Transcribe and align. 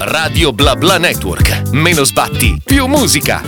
Radio 0.00 0.52
Bla 0.52 0.76
Bla 0.76 0.96
Network. 0.96 1.72
Meno 1.72 2.04
sbatti, 2.04 2.62
più 2.64 2.86
musica. 2.86 3.42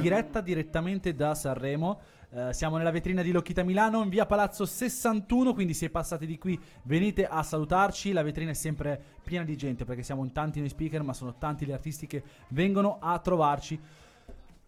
Diretta 0.00 0.40
direttamente 0.40 1.12
da 1.12 1.34
Sanremo. 1.34 2.00
Eh, 2.30 2.52
siamo 2.52 2.76
nella 2.76 2.92
vetrina 2.92 3.22
di 3.22 3.32
Locchita 3.32 3.64
Milano 3.64 4.00
in 4.04 4.10
via 4.10 4.26
Palazzo 4.26 4.64
61, 4.64 5.54
quindi 5.54 5.74
se 5.74 5.90
passate 5.90 6.24
di 6.24 6.38
qui 6.38 6.56
venite 6.84 7.26
a 7.26 7.42
salutarci. 7.42 8.12
La 8.12 8.22
vetrina 8.22 8.52
è 8.52 8.54
sempre 8.54 9.02
piena 9.24 9.44
di 9.44 9.56
gente 9.56 9.84
perché 9.84 10.04
siamo 10.04 10.22
in 10.22 10.30
tanti 10.30 10.60
noi 10.60 10.68
speaker, 10.68 11.02
ma 11.02 11.12
sono 11.12 11.34
tanti 11.36 11.66
gli 11.66 11.72
artisti 11.72 12.06
che 12.06 12.22
vengono 12.50 12.98
a 13.00 13.18
trovarci 13.18 13.76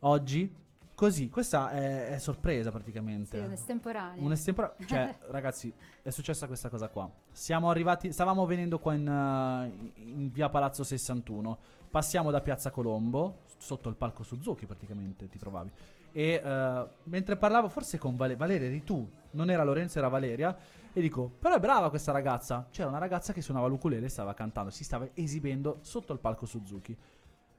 oggi. 0.01 0.53
Così, 0.97 1.29
questa 1.29 1.73
è, 1.73 2.07
è 2.07 2.19
sorpresa 2.19 2.71
praticamente. 2.71 3.39
Sì, 3.39 3.45
un 3.45 3.53
estemporaneo. 3.53 4.25
Un 4.25 4.33
estempora- 4.33 4.75
cioè, 4.87 5.15
ragazzi, 5.29 5.71
è 6.01 6.09
successa 6.09 6.47
questa 6.47 6.71
cosa 6.71 6.89
qua. 6.89 7.07
Siamo 7.31 7.69
arrivati, 7.69 8.13
stavamo 8.13 8.47
venendo 8.47 8.79
qua 8.79 8.95
in, 8.95 9.07
uh, 9.07 10.01
in 10.01 10.31
via 10.33 10.49
Palazzo 10.49 10.85
61. 10.85 11.59
Passiamo 11.91 12.31
da 12.31 12.41
Piazza 12.41 12.71
Colombo, 12.71 13.41
sotto 13.59 13.91
il 13.91 13.95
palco 13.95 14.23
Suzuki 14.23 14.65
praticamente 14.65 15.29
ti 15.29 15.39
trovavi. 15.39 15.71
E 16.13 16.41
uh, 16.43 16.89
mentre 17.11 17.37
parlavo, 17.37 17.69
forse 17.69 17.99
con 17.99 18.17
Vale- 18.17 18.37
Valeria, 18.37 18.67
eri 18.67 18.83
tu, 18.83 19.07
non 19.33 19.51
era 19.51 19.65
Lorenzo, 19.65 19.99
era 19.99 20.09
Valeria. 20.09 20.57
E 20.95 21.01
dico, 21.03 21.31
però 21.39 21.57
è 21.57 21.61
brava 21.61 21.91
questa 21.91 22.11
ragazza. 22.11 22.69
C'era 22.71 22.89
una 22.89 22.97
ragazza 22.97 23.35
che 23.35 23.43
suonava 23.43 23.67
l'ukulele 23.67 24.07
e 24.07 24.09
stava 24.09 24.33
cantando, 24.33 24.71
si 24.71 24.83
stava 24.83 25.07
esibendo 25.13 25.77
sotto 25.83 26.15
il 26.15 26.21
palco 26.21 26.47
Suzuki. 26.47 26.97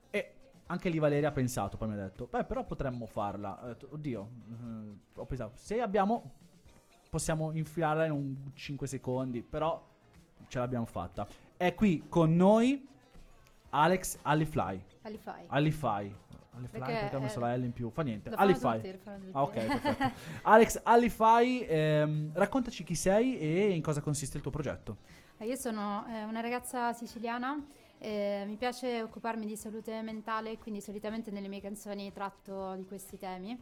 E 0.10 0.34
anche 0.68 0.90
lì 0.90 1.00
Valeria 1.00 1.30
ha 1.30 1.32
pensato, 1.32 1.78
poi 1.78 1.88
mi 1.90 1.94
ha 1.96 1.98
detto, 1.98 2.28
beh 2.30 2.44
però 2.44 2.64
potremmo 2.66 3.06
farla. 3.06 3.60
Ho 3.64 3.68
detto, 3.68 3.90
oddio, 3.92 4.30
eh, 4.50 5.20
ho 5.20 5.26
pensato, 5.26 5.54
se 5.56 5.82
abbiamo, 5.82 6.32
possiamo 7.10 7.52
infilarla 7.52 8.06
in 8.06 8.12
un 8.12 8.52
5 8.54 8.88
secondi, 8.88 9.42
però 9.42 9.86
ce 10.48 10.60
l'abbiamo 10.60 10.86
fatta. 10.86 11.28
È 11.56 11.74
qui 11.74 12.06
con 12.08 12.36
noi 12.36 12.88
Alex 13.70 14.20
Alifly. 14.22 14.84
Alify. 15.02 15.46
Alify. 15.48 16.16
Alifly 16.58 16.80
Perché 16.80 17.00
perché 17.00 17.16
ho 17.16 17.20
messo 17.20 17.40
la 17.40 17.56
L 17.56 17.64
in 17.64 17.72
più, 17.72 17.90
fa 17.90 18.02
niente. 18.02 18.30
Alify. 18.30 18.82
tutti. 18.82 19.30
Ah, 19.32 19.44
ok, 19.44 19.54
perfetto. 19.82 20.12
Alex 20.44 20.80
Alify, 20.84 21.66
ehm, 21.68 22.32
raccontaci 22.34 22.84
chi 22.84 22.96
sei 22.96 23.38
e 23.38 23.70
in 23.70 23.82
cosa 23.82 24.02
consiste 24.02 24.38
il 24.38 24.44
tuo 24.44 24.52
progetto. 24.52 24.98
Io 25.40 25.56
sono 25.56 26.06
eh, 26.10 26.24
una 26.24 26.40
ragazza 26.40 26.94
siciliana, 26.94 27.64
eh, 28.00 28.44
mi 28.46 28.56
piace 28.56 29.02
occuparmi 29.02 29.46
di 29.46 29.56
salute 29.56 30.02
mentale, 30.02 30.58
quindi 30.58 30.82
solitamente 30.82 31.32
nelle 31.32 31.48
mie 31.48 31.62
canzoni 31.62 32.12
tratto 32.12 32.76
di 32.76 32.86
questi 32.86 33.18
temi. 33.18 33.58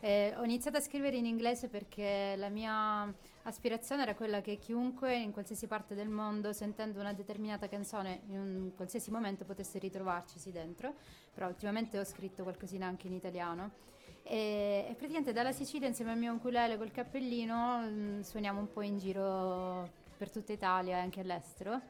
Eh, 0.00 0.34
ho 0.36 0.44
iniziato 0.44 0.76
a 0.76 0.80
scrivere 0.80 1.16
in 1.16 1.24
inglese 1.24 1.68
perché 1.68 2.34
la 2.36 2.50
mia 2.50 3.10
aspirazione 3.44 4.02
era 4.02 4.14
quella 4.14 4.42
che 4.42 4.58
chiunque 4.58 5.16
in 5.16 5.32
qualsiasi 5.32 5.66
parte 5.66 5.94
del 5.94 6.08
mondo, 6.08 6.52
sentendo 6.52 7.00
una 7.00 7.14
determinata 7.14 7.68
canzone 7.68 8.20
in 8.28 8.38
un 8.38 8.72
qualsiasi 8.76 9.10
momento, 9.10 9.44
potesse 9.44 9.78
ritrovarcisi 9.78 10.52
dentro. 10.52 10.94
Però 11.32 11.46
ultimamente 11.46 11.98
ho 11.98 12.04
scritto 12.04 12.42
qualcosina 12.42 12.86
anche 12.86 13.06
in 13.06 13.14
italiano. 13.14 13.92
E, 14.22 14.86
e 14.88 14.94
praticamente 14.94 15.32
dalla 15.32 15.52
Sicilia 15.52 15.88
insieme 15.88 16.12
al 16.12 16.18
mio 16.18 16.32
ukulele 16.34 16.76
col 16.76 16.90
cappellino 16.90 17.82
mm, 17.82 18.20
suoniamo 18.20 18.60
un 18.60 18.70
po' 18.70 18.82
in 18.82 18.98
giro 18.98 19.88
per 20.16 20.30
tutta 20.30 20.52
Italia 20.52 20.96
e 20.96 21.00
anche 21.00 21.20
all'estero. 21.20 21.80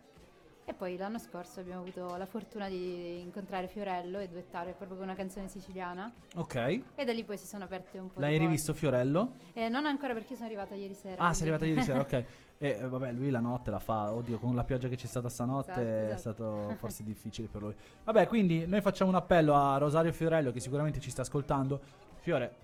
E 0.67 0.73
poi 0.73 0.97
l'anno 0.97 1.19
scorso 1.19 1.61
abbiamo 1.61 1.83
avuto 1.83 2.17
la 2.17 2.25
fortuna 2.25 2.69
di 2.71 3.21
incontrare 3.21 3.69
Fiorello 3.69 4.19
e 4.19 4.29
duettare 4.29 4.73
proprio 4.73 4.97
con 4.97 5.07
una 5.07 5.15
canzone 5.15 5.47
siciliana. 5.49 6.11
Ok. 6.37 6.55
E 6.95 7.05
da 7.05 7.13
lì 7.13 7.23
poi 7.23 7.37
si 7.37 7.47
sono 7.47 7.65
aperte 7.65 7.99
un 7.99 8.11
po' 8.11 8.19
L'hai 8.21 8.39
rivisto 8.39 8.73
Fiorello? 8.73 9.35
Eh, 9.53 9.69
non 9.69 9.85
ancora 9.85 10.15
perché 10.15 10.35
sono 10.35 10.47
arrivata 10.47 10.75
ieri 10.75 10.95
sera. 10.95 11.23
Ah, 11.23 11.35
sei 11.35 11.49
quindi- 11.51 11.65
arrivata 11.65 11.67
ieri 11.67 12.09
sera, 12.09 12.21
ok. 12.21 12.25
E 12.57 12.69
eh, 12.81 12.89
vabbè, 12.89 13.11
lui 13.13 13.31
la 13.31 13.41
notte 13.41 13.71
la 13.71 13.81
fa, 13.81 14.13
oddio, 14.13 14.39
con 14.39 14.55
la 14.55 14.63
pioggia 14.63 14.89
che 14.89 14.95
c'è 14.97 15.09
stata 15.09 15.29
stanotte 15.29 15.73
Esatto, 15.73 15.81
è 15.87 16.13
esatto. 16.15 16.19
stato 16.19 16.75
forse 16.79 17.03
difficile 17.03 17.49
per 17.49 17.61
lui. 17.61 17.75
Vabbè, 18.05 18.27
quindi 18.29 18.65
noi 18.67 18.81
facciamo 18.81 19.11
un 19.11 19.17
appello 19.17 19.55
a 19.55 19.77
Rosario 19.77 20.13
Fiorello 20.13 20.51
che 20.53 20.61
sicuramente 20.61 20.99
ci 21.01 21.11
sta 21.11 21.23
ascoltando. 21.23 21.81
Fiore, 22.21 22.55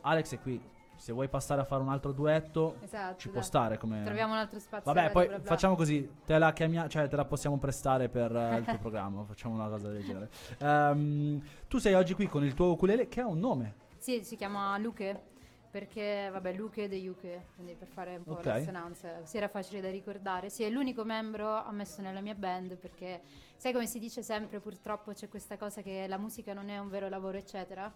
Alex 0.00 0.32
è 0.34 0.40
qui, 0.40 0.60
se 0.96 1.12
vuoi 1.12 1.28
passare 1.28 1.60
a 1.60 1.64
fare 1.64 1.82
un 1.82 1.88
altro 1.90 2.12
duetto 2.12 2.76
Esatto, 2.82 3.18
ci 3.18 3.26
dai. 3.26 3.34
può 3.34 3.42
stare 3.42 3.78
come... 3.78 4.02
Troviamo 4.04 4.32
un 4.32 4.38
altro 4.38 4.58
spazio. 4.58 4.92
Vabbè, 4.92 5.10
poi 5.10 5.26
bla 5.26 5.38
bla. 5.38 5.46
facciamo 5.46 5.76
così, 5.76 6.08
te 6.24 6.38
la 6.38 6.52
chiamiamo, 6.52 6.88
cioè 6.88 7.08
te 7.08 7.16
la 7.16 7.24
possiamo 7.24 7.58
prestare 7.58 8.08
per 8.08 8.34
eh, 8.34 8.58
il 8.58 8.64
tuo 8.64 8.78
programma, 8.80 9.24
facciamo 9.24 9.54
una 9.54 9.68
cosa 9.68 9.88
del 9.88 10.04
genere. 10.04 10.30
Ehm, 10.58 11.42
tu 11.68 11.78
sei 11.78 11.94
oggi 11.94 12.14
qui 12.14 12.26
con 12.26 12.44
il 12.44 12.54
tuo 12.54 12.72
ukulele 12.72 13.08
che 13.08 13.20
ha 13.20 13.26
un 13.26 13.38
nome. 13.38 13.74
Sì, 13.98 14.22
si 14.24 14.36
chiama 14.36 14.76
Luche. 14.78 15.34
Perché, 15.68 16.30
vabbè, 16.32 16.54
Luche 16.54 16.88
de 16.88 16.96
Yuke, 16.96 17.48
quindi 17.54 17.74
per 17.74 17.88
fare 17.88 18.16
un 18.16 18.22
po' 18.22 18.32
Ok. 18.34 18.46
l'assonanza, 18.46 19.24
sì, 19.24 19.36
era 19.36 19.48
facile 19.48 19.82
da 19.82 19.90
ricordare. 19.90 20.48
Sì, 20.48 20.62
è 20.62 20.70
l'unico 20.70 21.04
membro 21.04 21.52
ammesso 21.54 22.00
nella 22.00 22.22
mia 22.22 22.34
band 22.34 22.76
perché, 22.76 23.20
sai 23.56 23.72
come 23.74 23.84
si 23.86 23.98
dice 23.98 24.22
sempre, 24.22 24.58
purtroppo 24.60 25.12
c'è 25.12 25.28
questa 25.28 25.58
cosa 25.58 25.82
che 25.82 26.06
la 26.08 26.16
musica 26.16 26.54
non 26.54 26.70
è 26.70 26.78
un 26.78 26.88
vero 26.88 27.10
lavoro, 27.10 27.36
eccetera. 27.36 27.92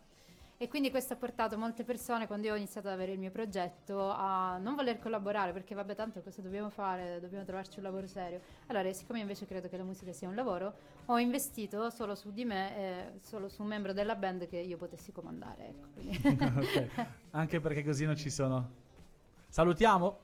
E 0.62 0.69
quindi 0.69 0.91
questo 0.91 1.15
ha 1.15 1.16
portato 1.16 1.56
molte 1.56 1.84
persone, 1.84 2.26
quando 2.26 2.48
io 2.48 2.53
ho 2.53 2.56
iniziato 2.56 2.88
ad 2.88 2.93
avere 2.93 3.12
il 3.12 3.19
mio 3.19 3.31
progetto, 3.31 4.10
a 4.10 4.59
non 4.59 4.75
voler 4.75 4.98
collaborare 4.98 5.53
perché, 5.53 5.75
vabbè, 5.75 5.94
tanto 5.94 6.21
cosa 6.21 6.43
dobbiamo 6.43 6.69
fare? 6.69 7.19
Dobbiamo 7.19 7.47
trovarci 7.47 7.78
un 7.78 7.84
lavoro 7.84 8.06
serio. 8.06 8.43
Allora, 8.66 8.93
siccome 8.93 9.21
invece 9.21 9.47
credo 9.47 9.71
che 9.71 9.78
la 9.78 9.84
musica 9.84 10.12
sia 10.12 10.28
un 10.28 10.34
lavoro, 10.34 10.75
ho 11.06 11.19
investito 11.19 11.88
solo 11.88 12.15
su 12.15 12.31
di 12.31 12.44
me 12.44 12.76
e 12.76 13.12
solo 13.22 13.48
su 13.48 13.62
un 13.62 13.69
membro 13.69 13.94
della 13.94 14.16
band 14.16 14.47
che 14.48 14.59
io 14.59 14.76
potessi 14.76 15.12
comandare. 15.12 15.69
Ecco, 15.69 15.88
quindi. 15.94 16.19
Ok, 16.60 17.06
Anche 17.31 17.59
perché 17.59 17.82
così 17.82 18.04
non 18.04 18.16
ci 18.16 18.28
sono. 18.28 18.71
Salutiamo. 19.48 20.19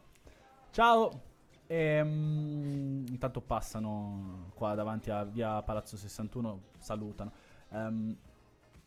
Ciao. 0.70 1.22
Ehm, 1.66 3.06
intanto 3.08 3.40
passano 3.40 4.50
qua 4.54 4.74
davanti 4.74 5.10
a 5.10 5.24
via 5.24 5.62
Palazzo 5.62 5.96
61. 5.96 6.60
Salutano. 6.76 7.32
Ehm, 7.70 8.16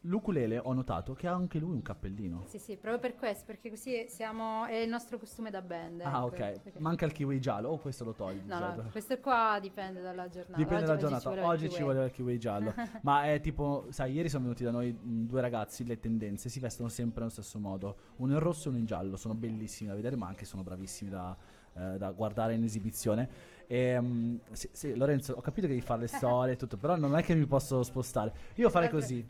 l'ukulele 0.04 0.58
ho 0.58 0.72
notato 0.74 1.14
che 1.14 1.28
ha 1.28 1.34
anche 1.34 1.60
lui 1.60 1.74
un 1.74 1.82
cappellino. 1.82 2.44
Sì, 2.48 2.58
sì, 2.58 2.78
proprio 2.78 3.00
per 3.00 3.16
questo, 3.16 3.44
perché 3.46 3.70
così 3.70 4.06
siamo, 4.08 4.66
è 4.66 4.76
il 4.76 4.90
nostro 4.90 5.18
costume 5.18 5.50
da 5.50 5.62
band. 5.62 6.02
Ah, 6.02 6.08
ecco, 6.18 6.26
ok. 6.26 6.36
perché- 6.62 6.80
Manca 6.80 7.06
il 7.06 7.12
kiwi 7.12 7.40
giallo. 7.42 7.70
O 7.70 7.78
questo 7.78 8.06
lo 8.06 8.14
togli. 8.14 8.42
No, 8.46 8.60
no, 8.60 8.88
questo 8.92 9.20
qua 9.20 9.58
dipende 9.62 10.02
dalla 10.02 10.30
giornata. 10.30 10.58
Dipende 10.58 10.86
dalla 10.86 10.98
giornata. 10.98 11.46
Oggi 11.46 11.70
ci 11.70 11.84
voleva 11.84 12.06
il 12.06 12.12
kiwi 12.12 12.40
giallo. 12.40 12.74
Ma 13.04 13.26
è 13.26 13.40
tipo, 13.42 13.88
sai, 13.90 14.14
ieri 14.14 14.30
sono 14.30 14.44
venuti 14.44 14.64
da 14.64 14.72
noi 14.72 14.92
mh, 14.92 15.26
due 15.28 15.42
ragazzi, 15.42 15.86
le 15.86 16.00
tendenze 16.00 16.48
si 16.50 16.60
vestono 16.60 16.88
sempre 16.90 17.20
nello 17.20 17.32
stesso 17.32 17.60
modo. 17.60 17.96
Uno 18.18 18.34
in 18.34 18.40
rosso 18.40 18.68
e 18.68 18.70
uno 18.72 18.80
in 18.80 18.86
giallo. 18.86 19.18
Sono 19.18 19.34
bellissimi 19.36 19.90
da 19.90 19.96
vedere, 19.96 20.16
ma 20.16 20.28
anche 20.28 20.46
sono 20.46 20.64
bravissimi 20.64 21.10
da, 21.10 21.36
eh, 21.74 21.98
da 21.98 22.12
guardare 22.12 22.54
in 22.54 22.64
esibizione. 22.64 23.30
E, 23.68 24.00
mh, 24.00 24.40
sì, 24.52 24.70
sì, 24.72 24.96
Lorenzo, 24.96 25.34
ho 25.34 25.42
capito 25.42 25.68
che 25.68 25.74
devi 25.74 25.86
fare 25.86 26.02
le 26.02 26.08
storie 26.24 26.54
e 26.54 26.56
tutto, 26.56 26.78
però 26.78 26.96
non 26.96 27.18
è 27.18 27.22
che 27.22 27.36
mi 27.36 27.46
posso 27.46 27.84
spostare. 27.84 28.34
Io 28.56 28.70
farei 28.70 28.90
così. 28.90 29.28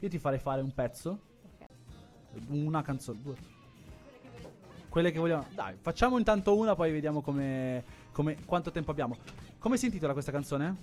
Io 0.00 0.08
ti 0.08 0.18
farei 0.18 0.38
fare 0.38 0.60
un 0.62 0.72
pezzo, 0.72 1.18
Ok. 1.58 2.42
una 2.48 2.82
canzone, 2.82 3.20
due. 3.22 3.34
Quelle 4.88 5.10
che 5.10 5.18
vogliamo. 5.18 5.46
Dai, 5.54 5.76
facciamo 5.80 6.18
intanto 6.18 6.56
una, 6.56 6.74
poi 6.74 6.90
vediamo 6.92 7.20
come, 7.20 7.84
come- 8.12 8.36
quanto 8.44 8.70
tempo 8.70 8.90
abbiamo. 8.90 9.16
Come 9.58 9.76
si 9.76 9.86
intitola 9.86 10.12
questa 10.12 10.32
canzone? 10.32 10.76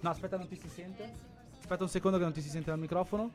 No, 0.00 0.10
aspetta, 0.10 0.36
non 0.36 0.46
ti 0.48 0.56
si 0.56 0.68
sente. 0.68 1.12
Aspetta 1.58 1.82
un 1.82 1.88
secondo 1.88 2.18
che 2.18 2.24
non 2.24 2.32
ti 2.32 2.42
si 2.42 2.50
sente 2.50 2.68
dal 2.70 2.78
microfono. 2.78 3.30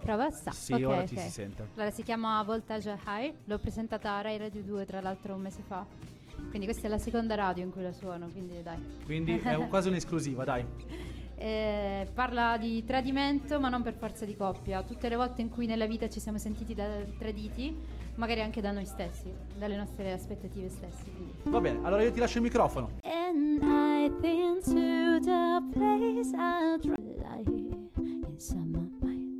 Prova 0.00 0.30
sta. 0.30 0.52
Sì, 0.52 0.72
Ok, 0.72 0.86
ora 0.86 1.04
ti 1.04 1.14
ok. 1.14 1.20
si 1.20 1.30
sente. 1.30 1.68
Allora 1.74 1.90
si 1.90 2.02
chiama 2.02 2.42
Voltage 2.42 2.98
High, 3.06 3.34
l'ho 3.44 3.58
presentata 3.58 4.14
a 4.16 4.22
Rai 4.22 4.38
Radio 4.38 4.62
2 4.62 4.86
tra 4.86 5.00
l'altro 5.02 5.34
un 5.34 5.42
mese 5.42 5.60
fa. 5.66 5.84
Quindi 6.48 6.64
questa 6.64 6.86
è 6.86 6.90
la 6.90 6.98
seconda 6.98 7.34
radio 7.34 7.62
in 7.64 7.70
cui 7.70 7.82
la 7.82 7.92
suono, 7.92 8.26
quindi 8.28 8.62
dai. 8.62 8.82
Quindi 9.04 9.38
è 9.38 9.68
quasi 9.68 9.88
un'esclusiva, 9.90 10.44
dai. 10.44 10.64
Eh, 11.40 12.08
parla 12.14 12.56
di 12.58 12.84
tradimento, 12.84 13.60
ma 13.60 13.68
non 13.68 13.82
per 13.82 13.94
forza 13.94 14.24
di 14.24 14.34
coppia. 14.36 14.82
Tutte 14.82 15.08
le 15.08 15.14
volte 15.14 15.40
in 15.40 15.48
cui 15.50 15.66
nella 15.66 15.86
vita 15.86 16.08
ci 16.08 16.18
siamo 16.18 16.36
sentiti 16.36 16.74
da- 16.74 17.04
traditi, 17.16 17.76
magari 18.16 18.40
anche 18.40 18.60
da 18.60 18.72
noi 18.72 18.84
stessi, 18.86 19.32
dalle 19.56 19.76
nostre 19.76 20.10
aspettative 20.12 20.68
stesse. 20.68 21.04
quindi. 21.04 21.34
Va 21.44 21.60
bene, 21.60 21.78
allora 21.86 22.02
io 22.02 22.10
ti 22.10 22.18
lascio 22.18 22.38
il 22.38 22.42
microfono. 22.44 22.90
And 23.04 23.62
I've 23.62 24.20
been 24.20 24.60
to 24.64 25.20
the 25.20 25.62
place 25.72 26.34
inside 28.28 28.66
my 28.66 28.88
mind. 29.00 29.36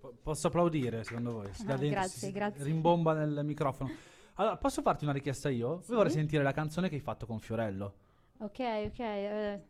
Po- 0.00 0.14
Posso 0.22 0.46
applaudire 0.46 1.02
secondo 1.02 1.32
voi? 1.32 1.48
Si 1.52 1.62
Ah, 1.62 1.66
dentro, 1.76 1.88
grazie, 1.88 2.26
si- 2.28 2.32
grazie. 2.32 2.62
Rimbomba 2.64 3.14
nel 3.14 3.44
microfono. 3.44 3.90
Allora, 4.34 4.56
posso 4.58 4.80
farti 4.82 5.02
una 5.04 5.12
richiesta 5.12 5.48
io? 5.48 5.80
Sì. 5.82 5.90
Io 5.90 5.96
vorrei 5.96 6.12
sentire 6.12 6.42
la 6.44 6.52
canzone 6.52 6.88
che 6.88 6.94
hai 6.94 7.00
fatto 7.00 7.26
con 7.26 7.40
Fiorello. 7.40 7.94
Ok, 8.38 8.58
ok. 8.58 8.98
eh, 8.98 9.60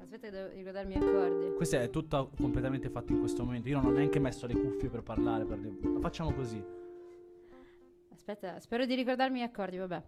Aspetta, 0.00 0.28
che 0.28 0.30
devo 0.30 0.48
ricordarmi 0.54 0.94
gli 0.94 0.98
accordi. 0.98 1.54
Questa 1.56 1.80
è 1.80 1.90
tutta 1.90 2.24
completamente 2.24 2.88
fatta 2.88 3.12
in 3.12 3.18
questo 3.18 3.44
momento. 3.44 3.68
Io 3.68 3.80
non 3.80 3.92
ho 3.92 3.96
neanche 3.96 4.18
messo 4.18 4.46
le 4.46 4.54
cuffie 4.54 4.88
per 4.88 5.02
parlare. 5.02 5.44
Per... 5.44 5.58
Lo 5.82 6.00
facciamo 6.00 6.32
così. 6.32 6.62
Aspetta, 8.12 8.58
spero 8.60 8.86
di 8.86 8.94
ricordarmi 8.94 9.40
gli 9.40 9.42
accordi, 9.42 9.76
vabbè. 9.76 10.02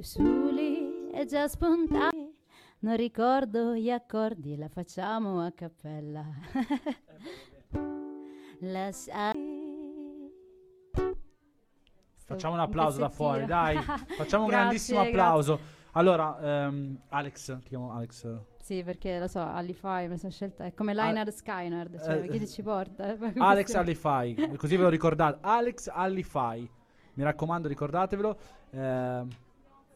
Suli 0.00 1.10
è 1.10 1.24
già 1.24 1.46
spontaneo. 1.48 2.32
Non 2.80 2.96
ricordo 2.96 3.76
gli 3.76 3.90
accordi, 3.90 4.56
la 4.56 4.68
facciamo 4.68 5.44
a 5.44 5.52
cappella. 5.52 6.24
la 8.60 8.90
sai. 8.90 9.60
Facciamo 12.24 12.54
un 12.54 12.60
applauso 12.60 12.98
da 12.98 13.08
fuori, 13.08 13.44
dai. 13.44 13.76
Facciamo 14.16 14.44
un 14.44 14.50
grandissimo 14.50 15.02
grazie. 15.02 15.20
Allora, 15.92 16.38
ehm, 16.40 16.98
Alex, 17.08 17.58
ti 17.60 17.68
chiamo 17.68 17.92
Alex. 17.92 18.26
Sì, 18.62 18.82
perché 18.82 19.18
lo 19.18 19.26
so, 19.26 19.40
Alify 19.40 20.08
mi 20.08 20.16
sono 20.16 20.32
scelta. 20.32 20.64
È 20.64 20.72
come 20.72 20.92
Ah, 20.92 20.94
Lionard 20.94 21.30
Skynard, 21.30 22.02
cioè 22.02 22.22
eh, 22.22 22.28
chi 22.28 22.46
ci 22.46 22.62
porta? 22.62 23.12
eh? 23.12 23.32
Alex 23.36 23.74
Allify, 23.74 24.56
così 24.56 24.76
ve 24.76 24.84
lo 24.84 24.88
ricordate. 24.88 25.38
Alex 25.42 25.88
Allify. 25.92 26.68
Mi 27.14 27.24
raccomando, 27.24 27.68
ricordatevelo. 27.68 28.38
Ehm, 28.70 29.28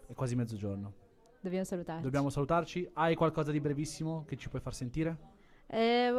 è 0.08 0.14
quasi 0.14 0.34
mezzogiorno. 0.34 0.92
Dobbiamo 1.40 1.64
salutare. 1.64 2.02
Dobbiamo 2.02 2.28
salutarci. 2.28 2.90
Hai 2.92 3.14
qualcosa 3.14 3.50
di 3.52 3.60
brevissimo 3.60 4.24
che 4.26 4.36
ci 4.36 4.48
puoi 4.50 4.60
far 4.60 4.74
sentire? 4.74 5.16
Eh, 5.68 6.10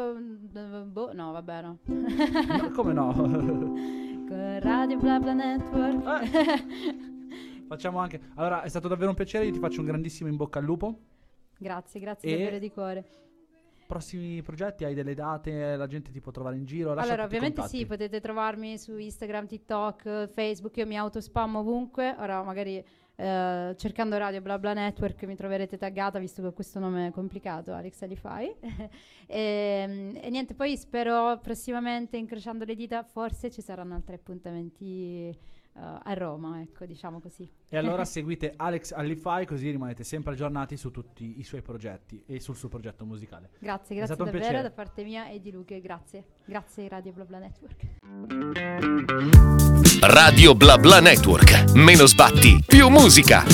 boh, 0.85 1.13
no, 1.13 1.31
vabbè, 1.33 1.61
no. 1.61 1.77
No, 1.83 2.71
come 2.71 2.93
no? 2.93 3.13
Con 4.27 4.59
Radio 4.59 4.97
Bla 4.97 5.19
Bla 5.19 5.33
Network. 5.33 7.07
Facciamo 7.67 7.99
anche. 7.99 8.19
Allora, 8.35 8.61
è 8.63 8.69
stato 8.69 8.87
davvero 8.87 9.09
un 9.09 9.15
piacere. 9.15 9.45
Io 9.45 9.51
ti 9.51 9.59
faccio 9.59 9.81
un 9.81 9.87
grandissimo 9.87 10.29
in 10.29 10.35
bocca 10.35 10.59
al 10.59 10.65
lupo. 10.65 10.99
grazie, 11.57 11.99
grazie 11.99 12.29
E- 12.29 12.37
davvero 12.37 12.59
di 12.59 12.71
cuore. 12.71 13.05
Prossimi 13.87 14.41
progetti, 14.41 14.83
hai 14.83 14.93
delle 14.93 15.13
date, 15.13 15.77
la 15.77 15.87
gente 15.87 16.11
ti 16.11 16.19
può 16.19 16.31
trovare 16.31 16.57
in 16.57 16.65
giro. 16.65 16.93
lascia 16.93 17.07
allora, 17.07 17.23
ovviamente 17.23 17.61
contatti. 17.61 17.77
sì, 17.77 17.85
potete 17.85 18.19
trovarmi 18.19 18.77
su 18.77 18.97
Instagram, 18.97 19.47
TikTok, 19.47 20.27
Facebook, 20.27 20.75
io 20.75 20.85
mi 20.85 20.97
autospam 20.97 21.55
ovunque. 21.55 22.13
Ora 22.19 22.43
magari 22.43 22.83
eh, 23.19 23.73
cercando 23.77 24.15
Radio 24.17 24.41
Bla 24.41 24.59
Bla 24.59 24.73
Network 24.73 25.23
mi 25.23 25.35
troverete 25.35 25.75
taggata 25.75 26.19
visto 26.19 26.41
che 26.41 26.49
ho 26.49 26.53
questo 26.53 26.77
nome 26.77 27.07
è 27.07 27.11
complicato, 27.11 27.73
Alex 27.73 28.03
Alify. 28.03 28.55
e, 29.25 30.19
e 30.21 30.29
niente, 30.29 30.53
poi 30.53 30.77
spero 30.77 31.39
prossimamente, 31.41 32.17
incrociando 32.17 32.63
le 32.63 32.75
dita, 32.75 33.03
forse 33.03 33.49
ci 33.49 33.61
saranno 33.61 33.95
altri 33.95 34.15
appuntamenti 34.15 35.35
eh, 35.77 35.99
a 36.03 36.13
Roma, 36.13 36.61
ecco, 36.61 36.85
diciamo 36.85 37.19
così. 37.19 37.49
E 37.69 37.77
allora 37.77 38.05
seguite 38.05 38.53
Alex 38.55 38.91
Allify 38.91 39.45
così 39.45 39.69
rimanete 39.69 40.03
sempre 40.03 40.33
aggiornati 40.33 40.77
su 40.77 40.91
tutti 40.91 41.39
i 41.39 41.43
suoi 41.43 41.61
progetti 41.61 42.23
e 42.25 42.39
sul 42.39 42.55
suo 42.55 42.69
progetto 42.69 43.05
musicale. 43.05 43.49
Grazie, 43.59 43.95
grazie 43.95 44.15
davvero 44.15 44.37
piacere. 44.37 44.61
da 44.61 44.71
parte 44.71 45.03
mia 45.03 45.29
e 45.29 45.39
di 45.39 45.51
Luca, 45.51 45.77
grazie. 45.79 46.23
Grazie 46.45 46.87
Radio 46.87 47.11
Bla 47.13 47.25
Bla 47.25 47.39
Network. 47.39 47.95
Radio 50.01 50.55
Bla 50.55 50.77
Bla 50.77 50.99
Network. 50.99 51.73
Meno 51.73 52.05
sbatti, 52.05 52.63
più 52.65 52.89
musica. 52.89 53.06
música. 53.07 53.45